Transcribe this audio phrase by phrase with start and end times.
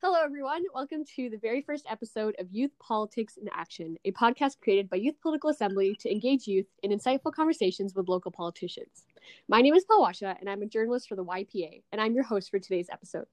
[0.00, 0.62] Hello, everyone.
[0.72, 4.96] Welcome to the very first episode of Youth Politics in Action, a podcast created by
[4.96, 9.06] Youth Political Assembly to engage youth in insightful conversations with local politicians.
[9.48, 12.48] My name is Palwashah, and I'm a journalist for the YPA, and I'm your host
[12.48, 13.26] for today's episode.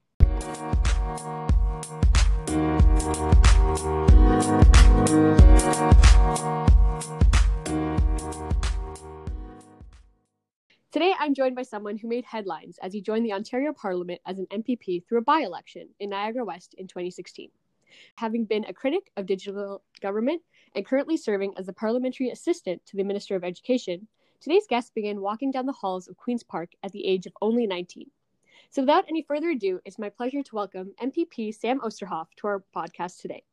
[10.95, 14.39] Today, I'm joined by someone who made headlines as he joined the Ontario Parliament as
[14.39, 17.49] an MPP through a by election in Niagara West in 2016.
[18.15, 20.41] Having been a critic of digital government
[20.73, 24.07] and currently serving as a parliamentary assistant to the Minister of Education,
[24.39, 27.67] today's guest began walking down the halls of Queen's Park at the age of only
[27.67, 28.09] 19.
[28.69, 32.63] So, without any further ado, it's my pleasure to welcome MPP Sam Oosterhoff to our
[32.73, 33.43] podcast today.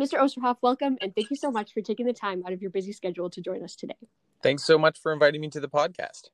[0.00, 0.18] Mr.
[0.18, 2.92] Oosterhoff, welcome, and thank you so much for taking the time out of your busy
[2.92, 4.08] schedule to join us today.
[4.42, 6.30] Thanks so much for inviting me to the podcast.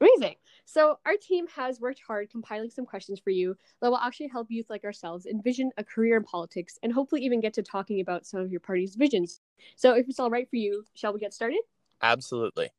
[0.00, 0.36] Amazing.
[0.64, 4.50] So, our team has worked hard compiling some questions for you that will actually help
[4.50, 8.24] youth like ourselves envision a career in politics and hopefully even get to talking about
[8.24, 9.40] some of your party's visions.
[9.76, 11.60] So, if it's all right for you, shall we get started?
[12.02, 12.70] Absolutely.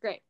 [0.00, 0.22] Great.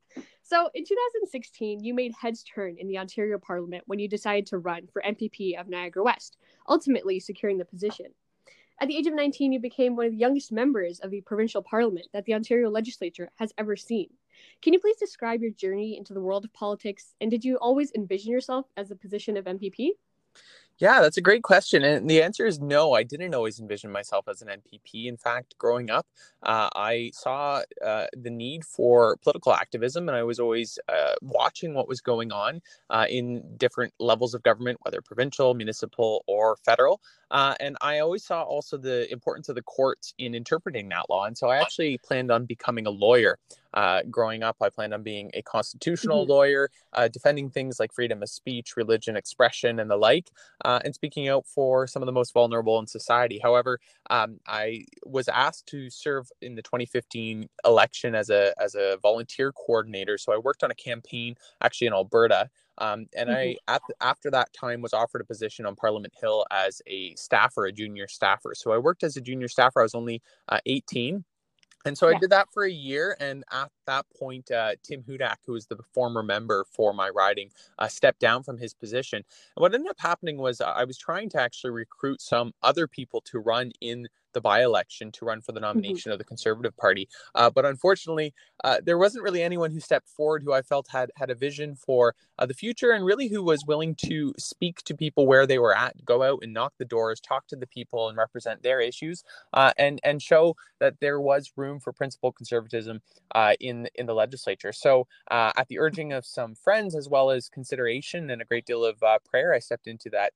[0.43, 4.59] So, in 2016, you made heads turn in the Ontario Parliament when you decided to
[4.59, 8.07] run for MPP of Niagara West, ultimately securing the position.
[8.81, 11.63] At the age of 19, you became one of the youngest members of the provincial
[11.63, 14.09] parliament that the Ontario legislature has ever seen.
[14.63, 17.15] Can you please describe your journey into the world of politics?
[17.21, 19.91] And did you always envision yourself as a position of MPP?
[20.79, 21.83] Yeah, that's a great question.
[21.83, 25.07] And the answer is no, I didn't always envision myself as an MPP.
[25.07, 26.07] In fact, growing up,
[26.45, 31.75] uh, I saw uh, the need for political activism, and I was always uh, watching
[31.75, 37.01] what was going on uh, in different levels of government, whether provincial, municipal, or federal.
[37.31, 41.27] Uh, and I always saw also the importance of the courts in interpreting that law.
[41.27, 43.39] And so I actually planned on becoming a lawyer.
[43.75, 46.33] Uh, growing up, I planned on being a constitutional mm-hmm.
[46.33, 50.31] lawyer, uh, defending things like freedom of speech, religion, expression, and the like,
[50.65, 53.39] uh, and speaking out for some of the most vulnerable in society.
[53.43, 58.99] However, um, I was asked to serve in the 2015 election as a as a
[59.03, 60.17] volunteer coordinator.
[60.17, 62.49] So I worked on a campaign actually in Alberta.
[62.79, 63.61] Um, and mm-hmm.
[63.69, 67.15] I, at the, after that time, was offered a position on Parliament Hill as a
[67.17, 68.53] staffer, a junior staffer.
[68.55, 69.81] So I worked as a junior staffer.
[69.81, 71.25] I was only uh, 18.
[71.85, 72.17] And so yeah.
[72.17, 73.17] I did that for a year.
[73.21, 77.51] And at that point, uh, Tim Hudak, who was the former member for my riding,
[77.79, 79.19] uh, stepped down from his position.
[79.19, 82.87] And what ended up happening was uh, I was trying to actually recruit some other
[82.87, 85.67] people to run in the by election to run for the mm-hmm.
[85.67, 86.13] nomination mm-hmm.
[86.13, 87.09] of the Conservative Party.
[87.35, 88.33] Uh, but unfortunately,
[88.65, 91.75] uh, there wasn't really anyone who stepped forward who I felt had had a vision
[91.75, 95.59] for uh, the future and really who was willing to speak to people where they
[95.59, 98.81] were at, go out and knock the doors, talk to the people, and represent their
[98.81, 103.01] issues, uh, and and show that there was room for principled conservatism
[103.35, 104.73] uh, in in the legislature.
[104.73, 108.67] So, uh, at the urging of some friends as well as consideration and a great
[108.67, 110.33] deal of prayer, I stepped into that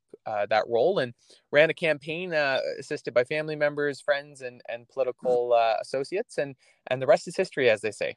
[0.48, 1.14] that role and
[1.50, 6.56] ran a campaign assisted by family members friends, and and political uh, associates, and
[6.88, 8.16] and the rest is history, as they say.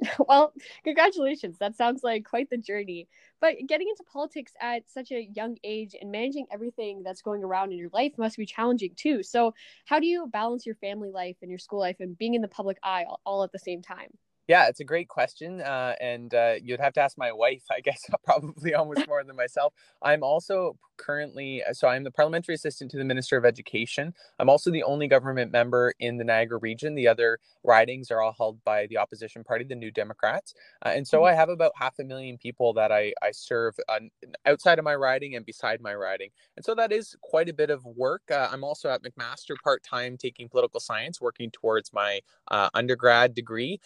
[0.28, 0.52] Well,
[0.84, 1.58] congratulations.
[1.58, 3.08] That sounds like quite the journey.
[3.40, 7.72] But getting into politics at such a young age and managing everything that's going around
[7.72, 9.22] in your life must be challenging too.
[9.22, 9.54] So,
[9.84, 12.48] how do you balance your family life and your school life and being in the
[12.48, 14.10] public eye all, all at the same time?
[14.48, 15.60] Yeah, it's a great question.
[15.60, 19.36] Uh, and uh, you'd have to ask my wife, I guess, probably almost more than
[19.36, 19.72] myself.
[20.02, 24.14] I'm also currently, uh, so I'm the parliamentary assistant to the Minister of Education.
[24.38, 26.94] I'm also the only government member in the Niagara region.
[26.94, 30.54] The other ridings are all held by the opposition party, the New Democrats.
[30.84, 31.26] Uh, and so mm-hmm.
[31.26, 34.00] I have about half a million people that I, I serve uh,
[34.46, 36.30] outside of my riding and beside my riding.
[36.56, 38.22] And so that is quite a bit of work.
[38.30, 43.34] Uh, I'm also at McMaster part time taking political science, working towards my uh, undergrad
[43.34, 43.80] degree.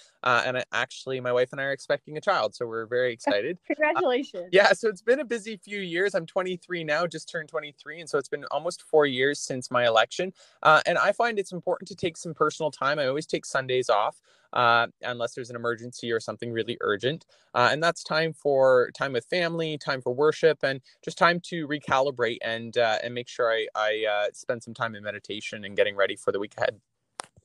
[0.47, 2.55] Uh, and actually, my wife and I are expecting a child.
[2.55, 3.59] So we're very excited.
[3.67, 4.49] Congratulations.
[4.53, 4.73] yeah.
[4.73, 6.15] So it's been a busy few years.
[6.15, 8.01] I'm 23 now just turned 23.
[8.01, 10.33] And so it's been almost four years since my election.
[10.63, 12.99] Uh, and I find it's important to take some personal time.
[12.99, 14.21] I always take Sundays off.
[14.53, 17.27] Uh, unless there's an emergency or something really urgent.
[17.53, 21.67] Uh, and that's time for time with family, time for worship, and just time to
[21.69, 25.77] recalibrate and uh, and make sure I, I uh, spend some time in meditation and
[25.77, 26.81] getting ready for the week ahead.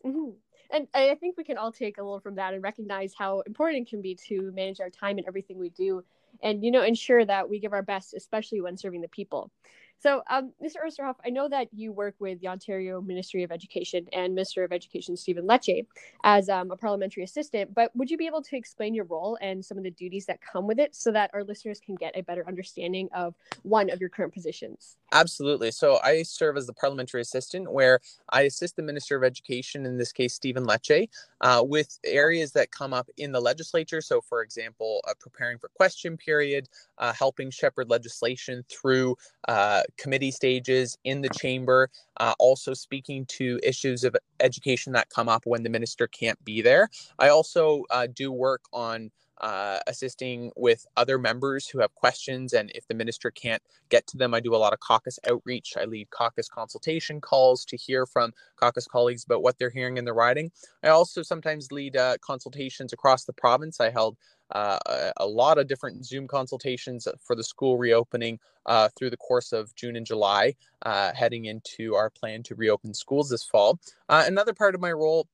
[0.06, 0.30] Mm-hmm.
[0.72, 3.88] And I think we can all take a little from that and recognize how important
[3.88, 6.04] it can be to manage our time and everything we do
[6.42, 9.52] and you know ensure that we give our best especially when serving the people
[10.02, 10.78] so, um, Mr.
[10.84, 14.72] Oosterhoff, I know that you work with the Ontario Ministry of Education and Minister of
[14.72, 15.86] Education Stephen Lecce
[16.24, 19.64] as um, a parliamentary assistant, but would you be able to explain your role and
[19.64, 22.24] some of the duties that come with it so that our listeners can get a
[22.24, 24.98] better understanding of one of your current positions?
[25.14, 25.70] Absolutely.
[25.70, 28.00] So, I serve as the parliamentary assistant where
[28.30, 31.10] I assist the Minister of Education, in this case, Stephen Lecce,
[31.42, 34.02] uh, with areas that come up in the legislature.
[34.02, 39.16] So, for example, uh, preparing for question period, uh, helping shepherd legislation through
[39.48, 45.30] uh, committee stages in the chamber, uh, also speaking to issues of education that come
[45.30, 46.90] up when the minister can't be there.
[47.20, 49.12] I also uh, do work on
[49.42, 52.54] uh, assisting with other members who have questions.
[52.54, 55.74] And if the minister can't get to them, I do a lot of caucus outreach.
[55.78, 60.06] I lead caucus consultation calls to hear from caucus colleagues about what they're hearing in
[60.06, 60.52] the riding.
[60.84, 63.80] I also sometimes lead uh, consultations across the province.
[63.80, 64.18] I held
[64.52, 69.18] uh, a, a, lot of different Zoom consultations for the school reopening uh, through the
[69.18, 73.80] course of June and July, uh, heading into our plan to reopen schools this fall.
[74.10, 75.28] Uh, another part of my role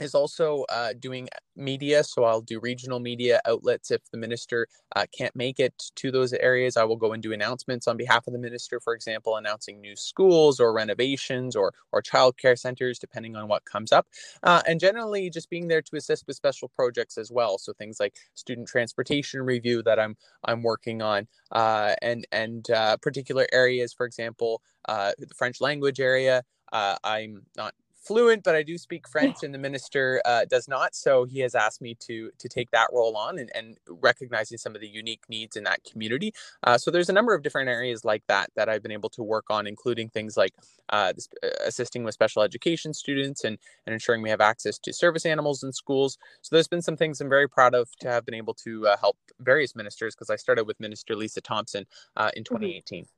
[0.00, 2.04] is also uh, doing media.
[2.04, 3.90] So I'll do regional media outlets.
[3.90, 7.32] If the minister uh, can't make it to those areas, I will go and do
[7.32, 12.02] announcements on behalf of the minister, for example, announcing new schools or renovations or, or
[12.02, 14.06] childcare centers, depending on what comes up.
[14.42, 17.58] Uh, and generally just being there to assist with special projects as well.
[17.58, 22.96] So things like student transportation review that I'm, I'm working on uh, and, and uh,
[22.98, 26.44] particular areas, for example, uh, the French language area.
[26.72, 27.74] I'm not
[28.08, 30.94] fluent, but I do speak French, and the minister uh, does not.
[30.94, 34.74] So he has asked me to to take that role on and, and recognizing some
[34.74, 36.32] of the unique needs in that community.
[36.64, 39.22] Uh, so there's a number of different areas like that that I've been able to
[39.22, 40.54] work on, including things like
[40.88, 41.12] uh,
[41.42, 45.62] uh, assisting with special education students and and ensuring we have access to service animals
[45.62, 46.18] in schools.
[46.40, 48.96] So there's been some things I'm very proud of to have been able to uh,
[48.96, 53.04] help various ministers because I started with Minister Lisa Thompson uh, in 2018.
[53.04, 53.17] Mm-hmm.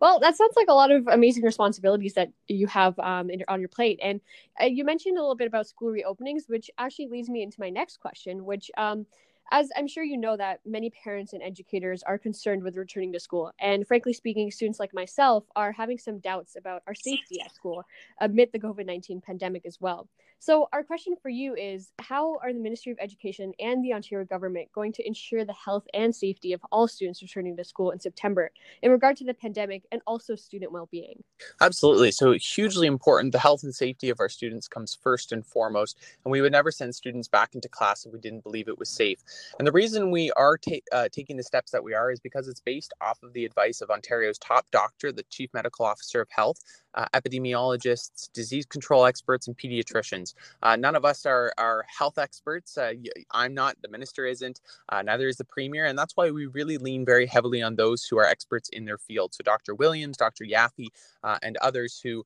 [0.00, 3.60] Well, that sounds like a lot of amazing responsibilities that you have um, in, on
[3.60, 3.98] your plate.
[4.02, 4.20] And
[4.60, 7.70] uh, you mentioned a little bit about school reopenings, which actually leads me into my
[7.70, 9.06] next question, which um,
[9.52, 13.20] as I'm sure you know that many parents and educators are concerned with returning to
[13.20, 13.52] school.
[13.60, 17.84] And frankly speaking, students like myself are having some doubts about our safety at school
[18.20, 20.08] amid the COVID 19 pandemic as well.
[20.42, 24.24] So, our question for you is How are the Ministry of Education and the Ontario
[24.24, 28.00] government going to ensure the health and safety of all students returning to school in
[28.00, 28.50] September
[28.80, 31.22] in regard to the pandemic and also student well being?
[31.60, 32.10] Absolutely.
[32.10, 33.32] So, hugely important.
[33.32, 35.98] The health and safety of our students comes first and foremost.
[36.24, 38.88] And we would never send students back into class if we didn't believe it was
[38.88, 39.18] safe.
[39.58, 42.48] And the reason we are ta- uh, taking the steps that we are is because
[42.48, 46.28] it's based off of the advice of Ontario's top doctor, the Chief Medical Officer of
[46.30, 46.62] Health,
[46.94, 50.29] uh, epidemiologists, disease control experts, and pediatricians.
[50.62, 52.76] Uh, none of us are, are health experts.
[52.78, 52.94] Uh,
[53.30, 55.86] I'm not, the minister isn't, uh, neither is the premier.
[55.86, 58.98] And that's why we really lean very heavily on those who are experts in their
[58.98, 59.34] field.
[59.34, 59.74] So Dr.
[59.74, 60.44] Williams, Dr.
[60.44, 60.88] Yaffe,
[61.22, 62.24] uh, and others who,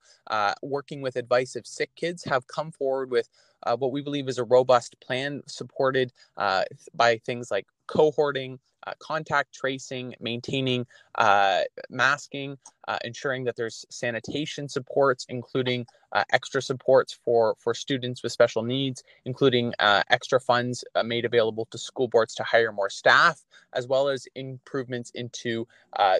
[0.62, 3.28] working with advice of sick kids, have come forward with
[3.64, 6.64] uh, what we believe is a robust plan supported uh,
[6.94, 10.86] by things like cohorting, uh, contact tracing, maintaining
[11.16, 12.56] uh, masking,
[12.88, 18.62] uh, ensuring that there's sanitation supports, including uh, extra supports for, for students with special
[18.62, 23.44] needs, including uh, extra funds uh, made available to school boards to hire more staff,
[23.72, 25.66] as well as improvements into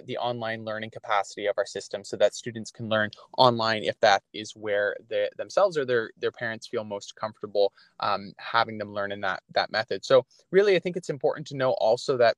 [0.05, 4.23] the online learning capacity of our system so that students can learn online if that
[4.33, 9.11] is where they themselves or their, their parents feel most comfortable um, having them learn
[9.11, 10.03] in that, that method.
[10.03, 12.35] So really, I think it's important to know also that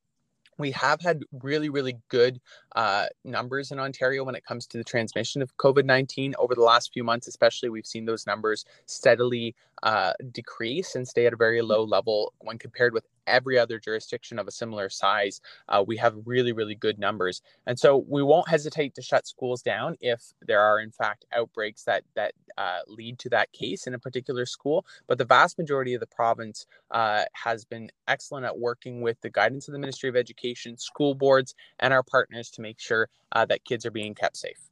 [0.57, 2.39] we have had really, really good
[2.75, 6.61] uh, numbers in Ontario when it comes to the transmission of COVID 19 over the
[6.61, 7.69] last few months, especially.
[7.69, 12.57] We've seen those numbers steadily uh, decrease and stay at a very low level when
[12.57, 16.97] compared with every other jurisdiction of a similar size, uh, we have really, really good
[16.97, 17.41] numbers.
[17.65, 21.83] And so we won't hesitate to shut schools down if there are, in fact, outbreaks
[21.83, 24.85] that that uh, lead to that case in a particular school.
[25.07, 29.29] But the vast majority of the province uh, has been excellent at working with the
[29.29, 33.45] guidance of the Ministry of Education, school boards, and our partners to make sure uh,
[33.45, 34.69] that kids are being kept safe.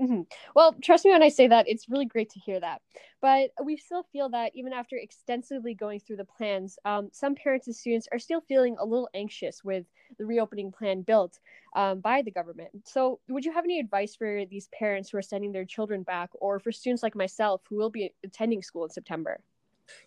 [0.00, 0.22] Mm-hmm.
[0.54, 2.82] Well, trust me when I say that, it's really great to hear that.
[3.22, 7.66] But we still feel that even after extensively going through the plans, um, some parents
[7.66, 9.86] and students are still feeling a little anxious with
[10.18, 11.38] the reopening plan built
[11.74, 12.70] um, by the government.
[12.84, 16.28] So, would you have any advice for these parents who are sending their children back,
[16.34, 19.40] or for students like myself who will be attending school in September?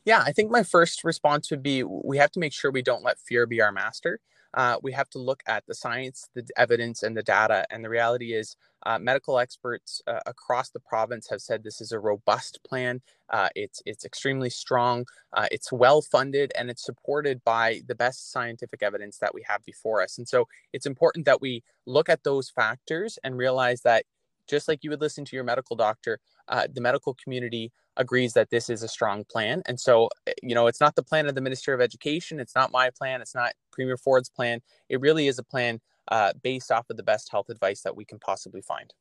[0.05, 3.03] Yeah, I think my first response would be we have to make sure we don't
[3.03, 4.19] let fear be our master
[4.53, 7.65] uh, we have to look at the science, the evidence, and the data.
[7.69, 11.91] And the reality is, uh, medical experts uh, across the province have said this is
[11.91, 13.01] a robust plan.
[13.29, 15.05] Uh, it's it's extremely strong.
[15.33, 19.63] Uh, it's well funded, and it's supported by the best scientific evidence that we have
[19.65, 20.17] before us.
[20.17, 24.05] And so, it's important that we look at those factors and realize that
[24.47, 28.49] just like you would listen to your medical doctor, uh, the medical community agrees that
[28.49, 29.61] this is a strong plan.
[29.67, 32.39] And so, eh, you know, it's not the plan of the Minister of Education.
[32.39, 33.21] It's not my plan.
[33.21, 34.61] It's not Premier Ford's plan.
[34.87, 35.79] It really is a plan
[36.09, 38.93] uh, based off of the best health advice that we can possibly find.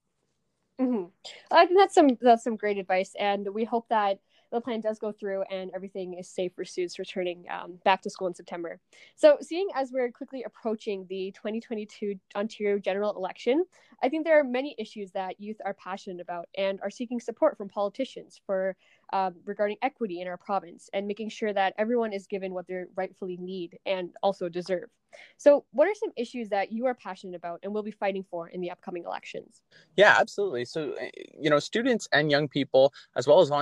[0.81, 1.05] Mm-hmm.
[1.51, 4.99] I think that's some that's some great advice, and we hope that the plan does
[4.99, 8.81] go through and everything is safe for students returning um, back to school in September.
[9.17, 13.65] So, seeing as we're quickly approaching the 2022 Ontario general election,
[14.03, 17.57] I think there are many issues that youth are passionate about and are seeking support
[17.57, 18.77] from politicians for
[19.13, 22.85] um, regarding equity in our province and making sure that everyone is given what they
[22.97, 24.89] rightfully need and also deserve.
[25.37, 28.49] So, what are some issues that you are passionate about and will be fighting for
[28.49, 29.63] in the upcoming elections?
[29.97, 30.65] Yeah, absolutely.
[30.65, 33.61] So, eh, you know, students and young people, as well as all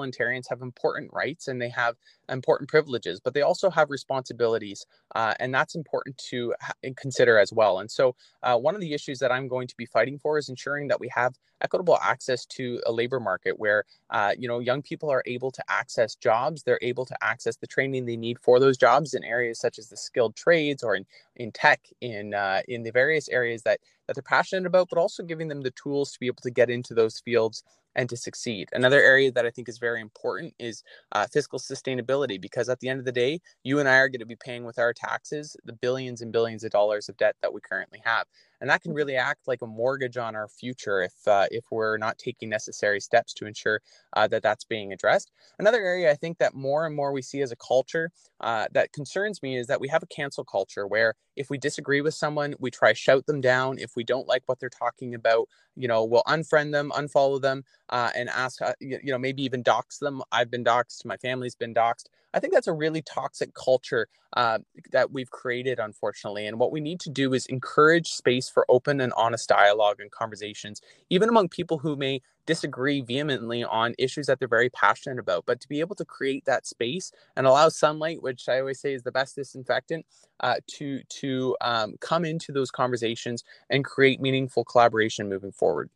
[0.00, 0.18] Ontarians,
[0.48, 1.96] have important rights and they have
[2.28, 7.52] important privileges, but they also have responsibilities, uh, and that's important to ha- consider as
[7.52, 7.80] well.
[7.80, 10.48] And so, uh, one of the issues that I'm going to be fighting for is
[10.48, 14.82] ensuring that we have equitable access to a labor market where, uh, you know, young
[14.82, 18.60] people are able to access jobs, they're able to access the training they need for
[18.60, 21.04] those jobs in areas such as the skilled trades or in,
[21.36, 25.22] in tech, in uh, in the various areas that that they're passionate about, but also
[25.22, 27.62] giving them the tools to be able to get into those fields
[27.94, 28.68] and to succeed.
[28.72, 32.88] Another area that I think is very important is uh, fiscal sustainability, because at the
[32.88, 35.56] end of the day, you and I are going to be paying with our taxes
[35.64, 38.26] the billions and billions of dollars of debt that we currently have,
[38.60, 41.98] and that can really act like a mortgage on our future if uh, if we're
[41.98, 43.80] not taking necessary steps to ensure
[44.14, 45.30] uh, that that's being addressed.
[45.58, 48.10] Another area I think that more and more we see as a culture
[48.40, 52.00] uh, that concerns me is that we have a cancel culture where if we disagree
[52.00, 53.78] with someone, we try shout them down.
[53.78, 57.64] If we don't like what they're talking about, you know, we'll unfriend them, unfollow them,
[57.90, 60.20] uh, and ask, uh, you, you know, maybe even dox them.
[60.32, 61.04] I've been doxed.
[61.04, 62.06] My family's been doxed.
[62.34, 64.58] I think that's a really toxic culture uh,
[64.92, 66.46] that we've created, unfortunately.
[66.46, 70.10] And what we need to do is encourage space for open and honest dialogue and
[70.10, 75.44] conversations, even among people who may disagree vehemently on issues that they're very passionate about.
[75.46, 78.92] But to be able to create that space and allow sunlight, which I always say
[78.92, 80.04] is the best disinfectant,
[80.40, 85.90] uh, to to um, come into those conversations and create meaningful collaboration moving forward.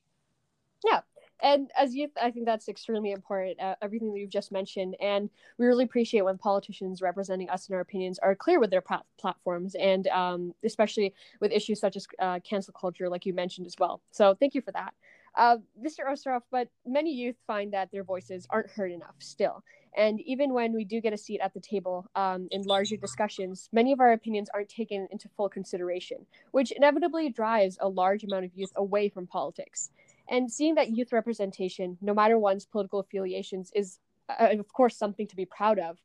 [0.84, 1.00] Yeah,
[1.42, 4.96] and as youth i think that's extremely important uh, everything that you've just mentioned.
[5.00, 8.80] And we really appreciate when politicians representing us and our opinions are clear with their
[8.80, 13.66] plat- platforms and um, especially with issues such as uh, cancel culture like you mentioned
[13.66, 14.00] as well.
[14.10, 14.94] So thank you for that.
[15.34, 19.62] Uh, mr Oosterhoff but many youth find that their voices aren't heard enough still.
[19.96, 23.68] And even when we do get a seat at the table um, in larger discussions,
[23.72, 28.46] many of our opinions aren't taken into full consideration, which inevitably drives a large amount
[28.46, 29.90] of youth away from politics.
[30.28, 33.98] And seeing that youth representation, no matter one's political affiliations, is,
[34.28, 35.98] uh, of course, something to be proud of.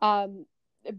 [0.00, 0.46] Um,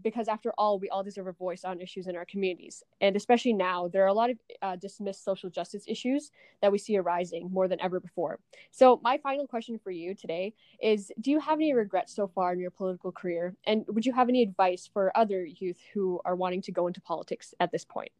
[0.02, 2.82] because after all, we all deserve a voice on issues in our communities.
[3.00, 6.30] And especially now, there are a lot of uh, dismissed social justice issues
[6.62, 8.38] that we see arising more than ever before.
[8.70, 12.52] So, my final question for you today is Do you have any regrets so far
[12.52, 13.54] in your political career?
[13.66, 17.00] And would you have any advice for other youth who are wanting to go into
[17.00, 18.12] politics at this point?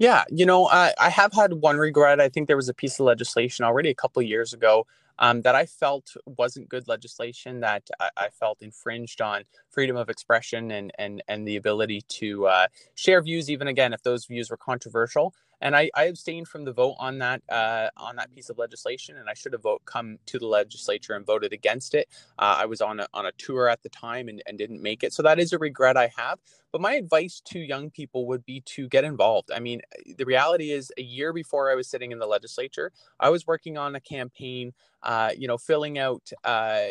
[0.00, 2.22] Yeah, you know, I, I have had one regret.
[2.22, 4.86] I think there was a piece of legislation already a couple years ago
[5.18, 10.08] um, that I felt wasn't good legislation that I, I, felt infringed on freedom of
[10.08, 14.50] expression and and and the ability to uh, share views, even again if those views
[14.50, 18.50] were controversial and I, I abstained from the vote on that uh, on that piece
[18.50, 22.08] of legislation, and I should have vote come to the legislature and voted against it.
[22.38, 25.02] Uh, I was on a, on a tour at the time and, and didn't make
[25.02, 26.38] it, so that is a regret I have.
[26.72, 29.50] But my advice to young people would be to get involved.
[29.52, 29.80] I mean,
[30.16, 33.76] the reality is, a year before I was sitting in the legislature, I was working
[33.76, 36.82] on a campaign uh, you know, filling out uh,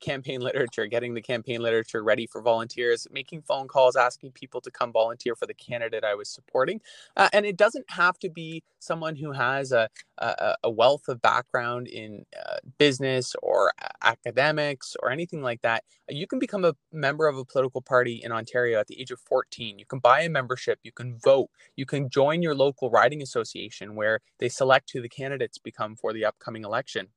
[0.00, 4.70] campaign literature, getting the campaign literature ready for volunteers, making phone calls, asking people to
[4.70, 6.80] come volunteer for the candidate I was supporting.
[7.16, 11.22] Uh, and it doesn't have to be someone who has a, a, a wealth of
[11.22, 13.72] background in uh, business or
[14.02, 15.84] academics or anything like that.
[16.08, 19.20] You can become a member of a political party in Ontario at the age of
[19.20, 19.78] 14.
[19.78, 23.94] You can buy a membership, you can vote, you can join your local riding association
[23.96, 27.08] where they select who the candidates become for the upcoming election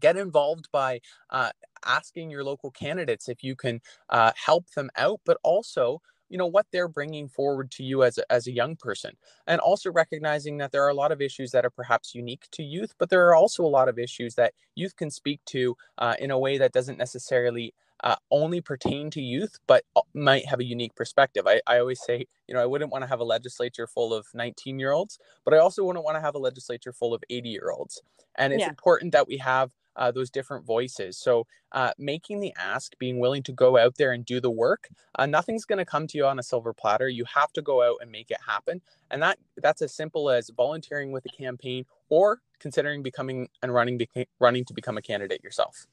[0.00, 1.50] get involved by uh,
[1.84, 6.00] asking your local candidates if you can uh, help them out but also
[6.32, 9.12] you know what they're bringing forward to you as a, as a young person
[9.46, 12.62] and also recognizing that there are a lot of issues that are perhaps unique to
[12.62, 16.14] youth but there are also a lot of issues that youth can speak to uh,
[16.18, 17.74] in a way that doesn't necessarily
[18.04, 19.84] uh, only pertain to youth, but
[20.14, 21.46] might have a unique perspective.
[21.46, 24.26] I, I always say, you know, I wouldn't want to have a legislature full of
[24.34, 27.48] 19 year olds, but I also wouldn't want to have a legislature full of 80
[27.48, 28.02] year olds.
[28.36, 28.68] And it's yeah.
[28.68, 31.16] important that we have uh, those different voices.
[31.16, 34.88] So, uh, making the ask, being willing to go out there and do the work,
[35.16, 37.08] uh, nothing's going to come to you on a silver platter.
[37.08, 38.80] You have to go out and make it happen,
[39.10, 44.00] and that that's as simple as volunteering with a campaign or considering becoming and running
[44.38, 45.86] running to become a candidate yourself.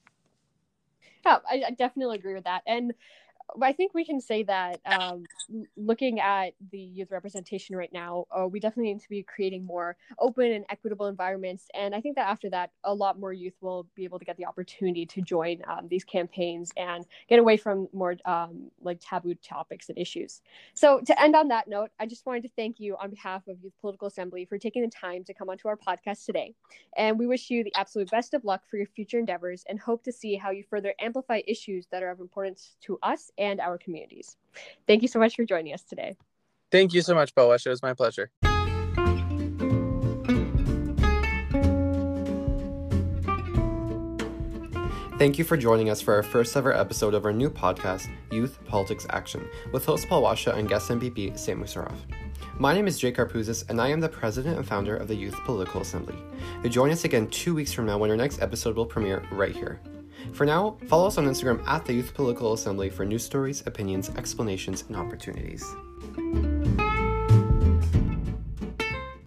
[1.25, 2.93] Yeah, I, I definitely agree with that, and
[3.61, 5.23] I think we can say that um,
[5.75, 9.95] looking at the youth representation right now, uh, we definitely need to be creating more
[10.19, 11.67] open and equitable environments.
[11.73, 14.37] And I think that after that, a lot more youth will be able to get
[14.37, 19.35] the opportunity to join um, these campaigns and get away from more um, like taboo
[19.35, 20.41] topics and issues.
[20.73, 23.57] So, to end on that note, I just wanted to thank you on behalf of
[23.61, 26.53] Youth Political Assembly for taking the time to come onto our podcast today.
[26.97, 30.03] And we wish you the absolute best of luck for your future endeavors and hope
[30.03, 33.77] to see how you further amplify issues that are of importance to us and our
[33.77, 34.37] communities.
[34.85, 36.15] Thank you so much for joining us today.
[36.71, 37.65] Thank you so much, Boesh.
[37.65, 38.29] It was my pleasure.
[45.17, 48.57] Thank you for joining us for our first ever episode of our new podcast, Youth
[48.65, 51.97] Politics Action, with host Palwashah and guest MPP Sam Oosterhoff.
[52.57, 55.35] My name is Jake Karpuzis, and I am the president and founder of the Youth
[55.43, 56.15] Political Assembly.
[56.69, 59.81] Join us again two weeks from now when our next episode will premiere right here.
[60.33, 64.09] For now, follow us on Instagram at the Youth Political Assembly for news stories, opinions,
[64.17, 65.65] explanations, and opportunities.